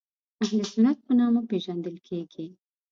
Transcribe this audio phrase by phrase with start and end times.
[0.43, 2.47] اهل سنت په نامه پېژندل کېږي.